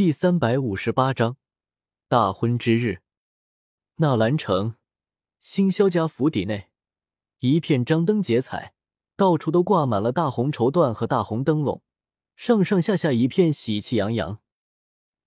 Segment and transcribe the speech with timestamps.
[0.00, 1.36] 第三百五十八章
[2.08, 3.02] 大婚之日。
[3.96, 4.76] 纳兰城
[5.40, 6.70] 新萧家府邸内，
[7.40, 8.72] 一片张灯结彩，
[9.14, 11.82] 到处都挂满了大红绸缎和大红灯笼，
[12.34, 14.40] 上上下下一片喜气洋洋。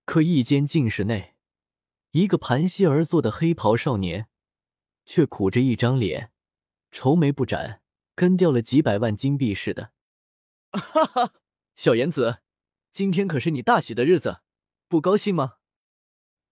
[0.04, 1.36] 可一间静室内，
[2.10, 4.26] 一个盘膝而坐的黑袍少年，
[5.06, 6.32] 却苦着一张脸，
[6.90, 7.80] 愁眉不展，
[8.16, 9.92] 跟掉了几百万金币似的。
[10.72, 11.32] 哈哈，
[11.76, 12.38] 小言子，
[12.90, 14.40] 今天可是你大喜的日子，
[14.86, 15.56] 不高兴吗？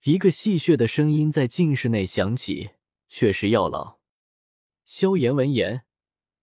[0.04, 2.70] 一个戏谑的声音在静室内响起，
[3.08, 4.00] 却是药老。
[4.84, 5.84] 萧炎闻言，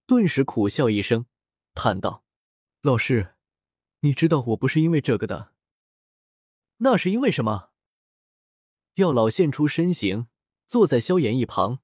[0.05, 1.25] 顿时苦笑一声，
[1.73, 2.23] 叹道
[2.81, 3.35] ：“老师，
[4.01, 5.53] 你知道我不是因为这个的。
[6.77, 7.71] 那是因为什么？”
[8.95, 10.27] 药老现出身形，
[10.67, 11.79] 坐在萧炎一旁，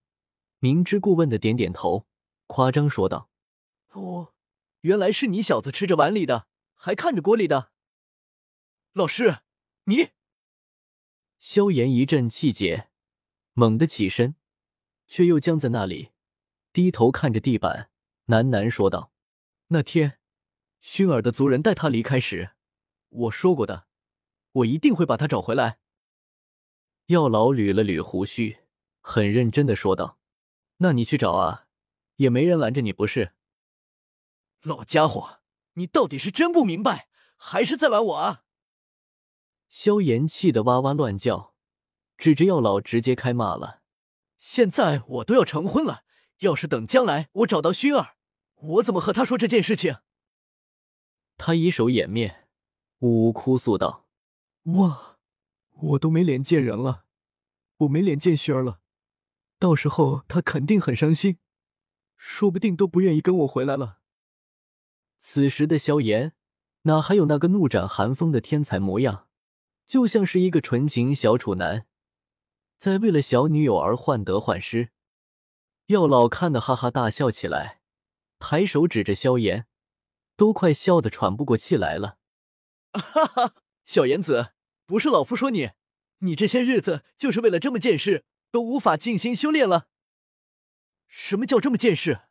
[0.59, 2.07] 明知故问的点点头，
[2.47, 3.29] 夸张说道
[3.91, 4.33] ：“哦，
[4.81, 7.71] 原来是你小子吃着碗里的，还看着锅里的。
[8.93, 9.39] 老师，
[9.85, 10.09] 你……”
[11.39, 12.89] 萧炎一阵气结，
[13.53, 14.35] 猛地起身，
[15.07, 16.11] 却又僵在那里，
[16.73, 17.89] 低头看着地板，
[18.27, 19.11] 喃喃说道
[19.69, 20.19] ：“那天，
[20.81, 22.55] 薰儿的族人带他离开时，
[23.09, 23.87] 我说过的，
[24.51, 25.79] 我一定会把他找回来。”
[27.07, 28.57] 药老捋了捋胡须，
[29.01, 30.19] 很认真的说道
[30.77, 31.67] ：“那你去找啊，
[32.15, 33.33] 也没人拦着你，不是？”
[34.63, 35.41] 老家伙，
[35.73, 38.44] 你到底是真不明白，还是在玩我啊？
[39.77, 41.53] 萧炎气得哇哇乱叫，
[42.17, 43.81] 指着药老直接开骂了
[44.39, 46.05] ：“现在我都要成婚了，
[46.39, 48.15] 要是等将来我找到薰儿，
[48.55, 49.97] 我怎么和他说这件事情？”
[51.35, 52.47] 他以手掩面，
[52.99, 54.07] 呜呜哭诉道
[54.79, 55.17] ：“哇，
[55.71, 57.03] 我都没脸见人了，
[57.79, 58.79] 我没脸见熏儿了，
[59.59, 61.37] 到时候他肯定很伤心，
[62.15, 63.99] 说不定都不愿意跟我回来了。”
[65.19, 66.33] 此时的萧炎
[66.83, 69.27] 哪还有那个怒斩寒风的天才模样？
[69.85, 71.85] 就像是一个纯情小处男，
[72.77, 74.89] 在为了小女友而患得患失。
[75.87, 77.81] 药老看得哈哈大笑起来，
[78.39, 79.67] 抬手指着萧炎，
[80.35, 82.17] 都快笑得喘不过气来了。
[82.93, 83.53] 哈哈，
[83.85, 84.53] 小炎子，
[84.85, 85.71] 不是老夫说你，
[86.19, 89.87] 你这些日子就是为了这么件事都无法静心修炼了。
[91.07, 92.21] 什么叫这么件事？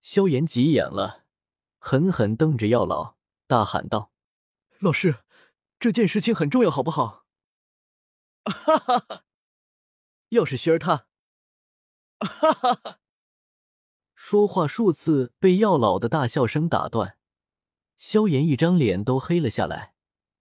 [0.00, 1.24] 萧炎急眼了，
[1.78, 3.16] 狠狠瞪着药老，
[3.46, 4.10] 大喊道
[4.80, 5.16] ：“老师！”
[5.82, 7.26] 这件事情很重要，好不好？
[8.44, 9.24] 哈哈哈！
[10.28, 11.08] 要是薰儿他……
[12.20, 13.00] 哈哈哈！
[14.14, 17.18] 说话数次被药老的大笑声打断，
[17.96, 19.94] 萧炎一张脸都黑了下来，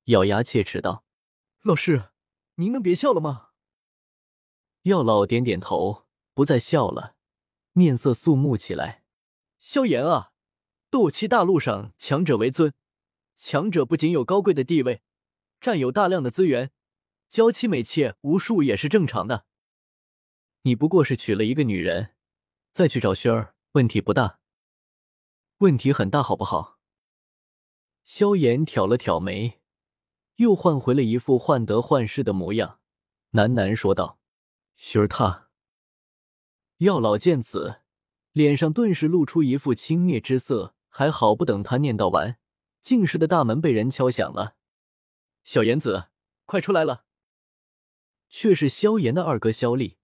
[0.04, 1.06] 咬牙切齿道
[1.66, 2.12] ：“老师，
[2.58, 3.50] 您能别笑了吗？”
[4.86, 7.16] 药老点点头，不再笑了，
[7.72, 9.04] 面色肃穆起来
[9.58, 10.34] ：“萧炎啊，
[10.92, 12.76] 斗气大陆上强者为尊，
[13.36, 15.02] 强者不仅有高贵的地位。”
[15.62, 16.72] 占有大量的资源，
[17.30, 19.46] 娇妻美妾无数也是正常的。
[20.64, 22.16] 你不过是娶了一个女人，
[22.74, 24.40] 再去找薰儿，问题不大。
[25.60, 26.80] 问题很大，好不好？
[28.04, 29.62] 萧炎挑了挑眉，
[30.38, 32.80] 又换回了一副患得患失的模样，
[33.34, 34.20] 喃喃说道
[34.76, 35.50] ：“薰儿她。”
[36.80, 37.82] 药老见此，
[38.32, 40.76] 脸上顿时露出一副轻蔑之色。
[40.90, 42.38] 还好，不等他念叨完，
[42.82, 44.56] 静室的大门被人敲响了。
[45.44, 46.10] 小颜子，
[46.46, 47.06] 快出来了！
[48.30, 49.98] 却是萧炎的二哥萧厉，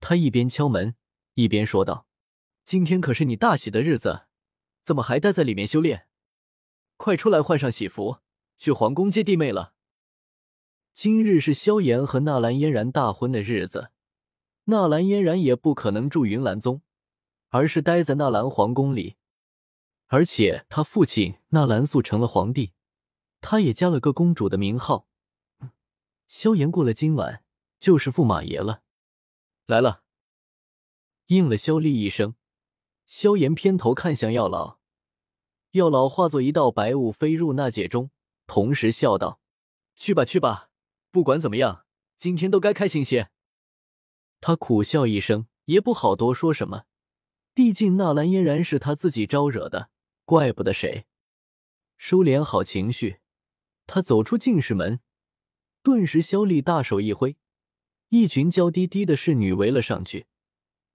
[0.00, 0.96] 他一边敲门，
[1.34, 2.06] 一边说道
[2.64, 4.26] ：“今天可是你大喜的日子，
[4.82, 6.08] 怎么还待在里面修炼？
[6.96, 8.18] 快出来换上喜服，
[8.58, 9.74] 去皇宫接弟妹了。
[10.92, 13.90] 今日是萧炎和纳兰嫣然大婚的日子，
[14.64, 16.82] 纳兰嫣然也不可能住云岚宗，
[17.50, 19.16] 而是待在纳兰皇宫里。
[20.06, 22.72] 而且他父亲纳兰素成了皇帝。”
[23.50, 25.06] 他也加了个公主的名号，
[26.26, 27.42] 萧炎过了今晚
[27.80, 28.82] 就是驸马爷了。
[29.64, 30.02] 来了，
[31.28, 32.34] 应了萧厉一声，
[33.06, 34.80] 萧炎偏头看向药老，
[35.70, 38.10] 药老化作一道白雾飞入纳戒中，
[38.46, 39.40] 同时笑道
[39.96, 40.68] ：“去吧去吧，
[41.10, 41.86] 不管怎么样，
[42.18, 43.30] 今天都该开心些。”
[44.42, 46.84] 他苦笑一声，也不好多说什么，
[47.54, 49.88] 毕竟纳兰嫣然是他自己招惹的，
[50.26, 51.06] 怪不得谁。
[51.96, 53.20] 收敛好情绪。
[53.88, 55.00] 他走出进士门，
[55.82, 57.38] 顿时萧厉大手一挥，
[58.10, 60.26] 一群娇滴滴的侍女围了上去，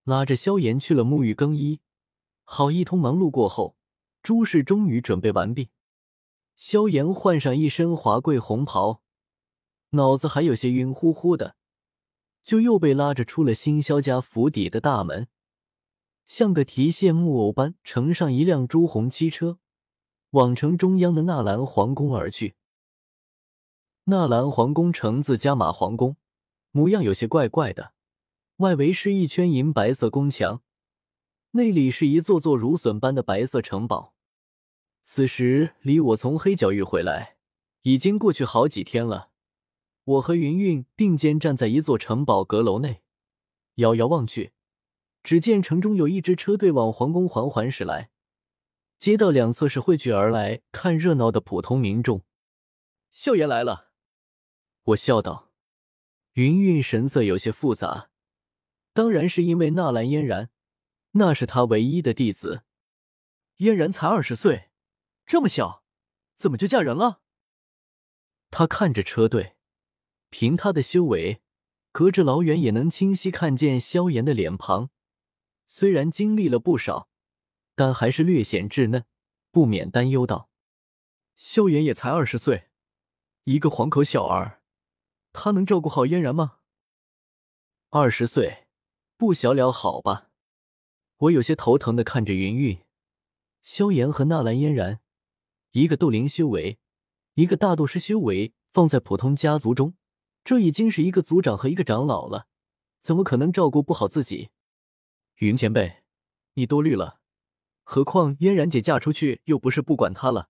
[0.04, 1.81] 拉着萧炎去了沐浴更衣。
[2.44, 3.75] 好一通忙碌过后，
[4.22, 5.72] 诸事终于准备完毕。
[6.56, 9.01] 萧炎换上一身华贵红袍，
[9.90, 11.56] 脑子还有些晕乎乎的，
[12.44, 15.28] 就又被拉着出了新萧家府邸的大门，
[16.28, 19.57] 像个提线木偶般乘上一辆朱红汽车，
[20.30, 22.54] 往城中央的纳兰皇宫而去。
[24.06, 26.18] 纳兰皇宫城子加马皇宫，
[26.72, 27.94] 模样有些怪怪的，
[28.58, 30.62] 外围是一圈银白色宫墙，
[31.52, 34.14] 内里是一座座如笋般的白色城堡。
[35.04, 37.38] 此时离我从黑角域回来
[37.84, 39.30] 已经过去好几天了，
[40.04, 43.04] 我和云云并肩站在一座城堡阁楼内，
[43.76, 44.52] 遥遥望去，
[45.24, 48.10] 只见城中有一支车队往皇宫缓缓驶来，
[49.00, 52.24] 街道两侧是汇聚而来看热闹的普通民众。
[53.10, 53.93] 萧炎来了。
[54.88, 55.50] 我笑道
[56.33, 58.09] ：“云云神色有些复杂，
[58.91, 60.50] 当然是因为纳兰嫣然，
[61.12, 62.63] 那是他唯一的弟子。
[63.57, 64.71] 嫣然才二十岁，
[65.25, 65.85] 这么小，
[66.35, 67.21] 怎么就嫁人了？”
[68.51, 69.56] 他看着车队，
[70.30, 71.41] 凭他的修为，
[71.94, 74.89] 隔着老远也能清晰看见萧炎的脸庞。
[75.65, 77.07] 虽然经历了不少，
[77.74, 79.06] 但还是略显稚嫩，
[79.50, 80.50] 不免担忧道
[81.38, 82.68] ：“萧炎也才二十岁，
[83.45, 84.59] 一个黄口小儿。”
[85.33, 86.59] 他能照顾好嫣然吗？
[87.89, 88.68] 二十岁，
[89.18, 90.30] 不小了，好吧。
[91.18, 92.80] 我有些头疼的看着云云、
[93.62, 95.01] 萧炎和纳兰嫣然，
[95.71, 96.77] 一个斗灵修为，
[97.33, 99.95] 一个大斗师修为，放在普通家族中，
[100.44, 102.47] 这已经是一个族长和一个长老了，
[103.01, 104.51] 怎么可能照顾不好自己？
[105.38, 106.03] 云前辈，
[106.53, 107.19] 你多虑了。
[107.83, 110.50] 何况嫣然姐嫁出去又不是不管她了，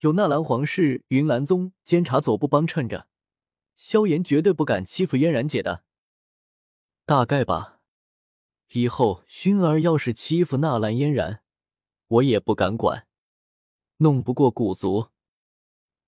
[0.00, 3.08] 有纳兰皇室、云岚宗监察左部帮衬着。
[3.76, 5.84] 萧炎绝对不敢欺负嫣然姐的，
[7.04, 7.80] 大概吧。
[8.72, 11.42] 以后熏儿要是欺负纳兰嫣然，
[12.08, 13.06] 我也不敢管，
[13.98, 15.10] 弄不过古族。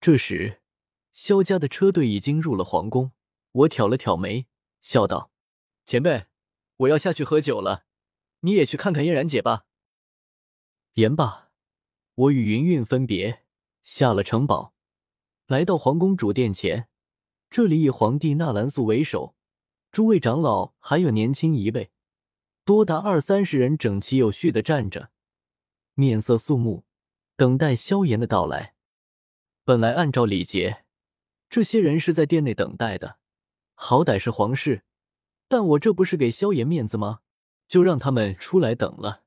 [0.00, 0.61] 这时，
[1.12, 3.12] 萧家的车队已经入了皇宫。
[3.53, 4.47] 我挑了挑眉，
[4.81, 5.31] 笑道
[5.85, 6.26] ：“前辈，
[6.76, 7.87] 我要下去喝酒了，
[8.41, 9.67] 你也去看看嫣然姐吧。”
[10.94, 11.50] 言罢，
[12.15, 13.44] 我与云云分别
[13.82, 14.75] 下了城堡，
[15.47, 16.88] 来到皇宫主殿前。
[17.50, 19.35] 这里以皇帝纳兰素为首，
[19.91, 21.91] 诸位长老还有年轻一辈，
[22.65, 25.11] 多达二三十人，整齐有序的站着，
[25.95, 26.85] 面色肃穆，
[27.37, 28.75] 等待萧炎的到来。
[29.65, 30.85] 本来按照礼节，
[31.49, 33.19] 这些人是在殿内等待的，
[33.75, 34.83] 好歹是皇室，
[35.49, 37.21] 但我这不是给萧炎面子吗？
[37.67, 39.25] 就让他们出来等了。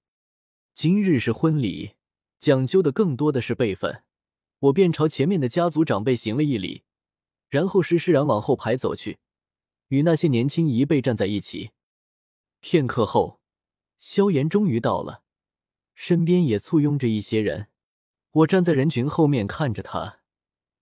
[0.73, 1.95] 今日是婚礼，
[2.37, 4.03] 讲究的更多的是辈分，
[4.59, 6.83] 我便朝前面的家族长辈行了一礼。
[7.51, 9.19] 然后施施然往后排走去，
[9.89, 11.71] 与那些年轻一辈站在一起。
[12.61, 13.41] 片刻后，
[13.99, 15.23] 萧炎终于到了，
[15.93, 17.67] 身边也簇拥着一些人。
[18.31, 20.21] 我站在人群后面看着他，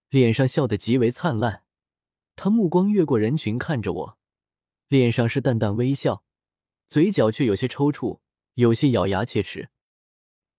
[0.09, 1.63] 脸上笑得极为灿烂。
[2.35, 4.17] 他目光越过人群看着我，
[4.87, 6.23] 脸上是淡淡微笑，
[6.87, 8.19] 嘴角却有些抽搐，
[8.53, 9.69] 有些咬牙切齿。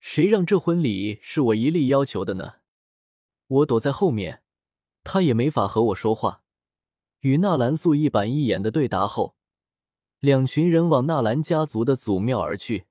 [0.01, 2.55] 谁让这婚礼是我一力要求的呢？
[3.47, 4.40] 我躲在后面。
[5.03, 6.43] 他也没法和我说话，
[7.21, 9.35] 与纳兰素一板一眼的对答后，
[10.19, 12.85] 两群人往纳兰家族的祖庙而去。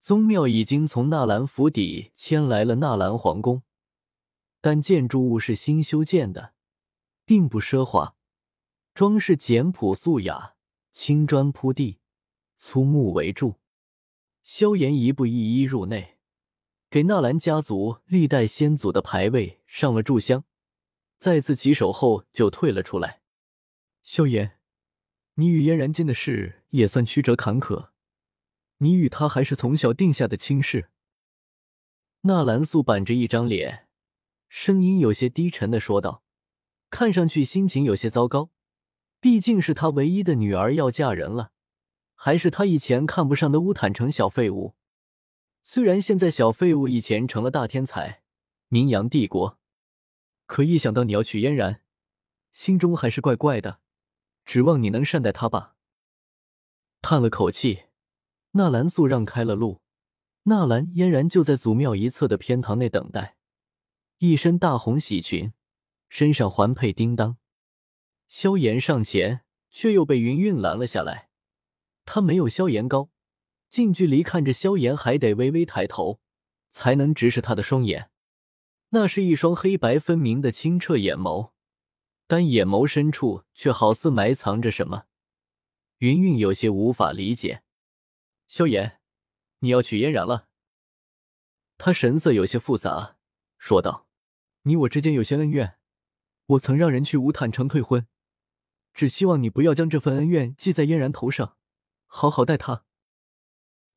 [0.00, 3.62] 宗庙已经从纳兰府邸迁来了纳兰皇宫，
[4.60, 6.54] 但建筑物是新修建的，
[7.24, 8.16] 并不奢华，
[8.94, 10.54] 装饰简朴素雅，
[10.90, 11.98] 青砖铺地，
[12.56, 13.56] 粗木为柱。
[14.42, 16.16] 萧炎一步一一入内，
[16.88, 20.44] 给纳兰家族历代先祖的牌位上了炷香。
[21.20, 23.20] 再次起手后，就退了出来。
[24.02, 24.58] 萧炎，
[25.34, 27.90] 你与嫣然间的事也算曲折坎坷，
[28.78, 30.88] 你与他还是从小定下的亲事。
[32.22, 33.86] 纳兰素板着一张脸，
[34.48, 36.22] 声音有些低沉的说道，
[36.88, 38.50] 看上去心情有些糟糕。
[39.20, 41.52] 毕竟是他唯一的女儿要嫁人了，
[42.14, 44.74] 还是他以前看不上的乌坦城小废物。
[45.62, 48.22] 虽然现在小废物以前成了大天才，
[48.68, 49.59] 名扬帝国。
[50.50, 51.80] 可一想到你要娶嫣然，
[52.50, 53.78] 心中还是怪怪的。
[54.44, 55.76] 指望你能善待她吧。
[57.00, 57.84] 叹了口气，
[58.50, 59.80] 纳兰素让开了路。
[60.42, 63.36] 纳兰嫣然就在祖庙一侧的偏堂内等待，
[64.18, 65.52] 一身大红喜裙，
[66.08, 67.36] 身上环佩叮当。
[68.26, 71.30] 萧炎上前，却又被云韵拦了下来。
[72.04, 73.10] 他没有萧炎高，
[73.68, 76.18] 近距离看着萧炎还得微微抬头，
[76.72, 78.09] 才能直视他的双眼。
[78.90, 81.52] 那是一双黑白分明的清澈眼眸，
[82.26, 85.04] 但眼眸深处却好似埋藏着什么。
[85.98, 87.62] 云云有些无法理解。
[88.48, 89.00] 萧炎，
[89.60, 90.48] 你要娶嫣然了？
[91.78, 93.16] 他神色有些复杂，
[93.58, 94.08] 说道
[94.62, 95.78] ：“你我之间有些恩怨，
[96.46, 98.08] 我曾让人去无坦城退婚，
[98.92, 101.56] 只希望你不要将这份恩怨记在嫣然头上，
[102.06, 102.84] 好好待她。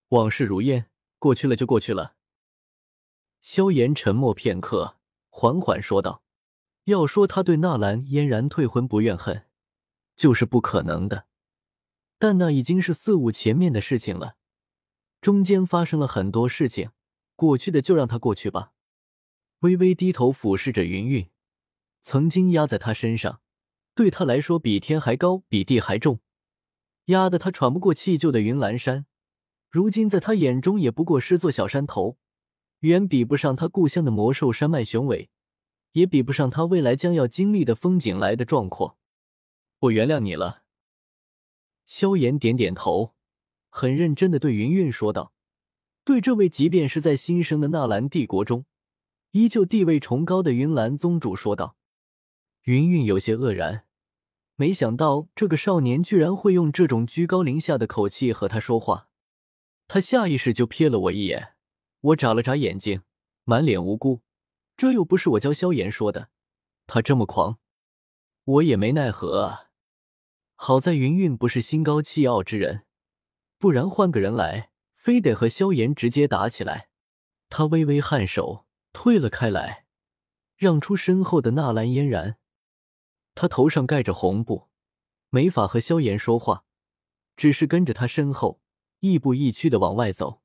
[0.10, 2.16] 往事如烟，过去了就过去了。”
[3.44, 4.96] 萧炎沉默片刻，
[5.30, 6.24] 缓缓说道
[6.86, 9.48] ：“要说他对纳兰嫣然退婚不怨恨，
[10.16, 11.28] 就是不可能的。
[12.18, 14.38] 但那已经是四五前面的事情了，
[15.20, 16.92] 中间发生了很多事情，
[17.36, 18.72] 过去的就让它过去吧。
[19.60, 21.30] 微微低头俯视着云云，
[22.02, 23.42] 曾经压在他身上，
[23.94, 26.22] 对他来说比天还高，比地还重，
[27.08, 29.06] 压得他喘不过气就的云岚山，
[29.70, 32.18] 如今在他眼中也不过是座小山头，
[32.84, 35.30] 远比不上他故乡的魔兽山脉雄伟。
[35.94, 38.98] 也比不上他未来将要经历的风景来的壮阔。
[39.82, 40.64] 我原谅你了。
[41.86, 43.14] 萧炎点点头，
[43.70, 45.34] 很认真的对云云说道
[46.04, 48.66] ：“对这位即便是在新生的纳兰帝国中，
[49.34, 51.76] 依旧地位崇高的云岚宗主说道。”
[52.66, 53.86] 云云有些愕然，
[54.56, 59.10] 没想到这个少年居然会用这种居高临下的口气和他说话。
[59.88, 61.53] 他下意识就瞥了我一眼，
[62.04, 63.04] 我眨了眨眼睛，
[63.46, 64.22] 满脸无辜。
[64.76, 66.30] 这又不是我教萧炎说的，
[66.86, 67.60] 他这么狂，
[68.44, 69.70] 我也没奈何啊。
[70.56, 72.86] 好在云云不是心高气傲之人，
[73.58, 76.90] 不然换个人来，非得和萧炎直接打起来。
[77.50, 79.86] 他微微颔首，退了开来，
[80.58, 82.38] 让出身后的纳兰嫣然。
[83.34, 84.68] 他头上盖着红布，
[85.30, 86.66] 没法和萧炎说话，
[87.38, 88.60] 只是跟着他身后，
[89.00, 90.43] 亦步亦趋的往外走。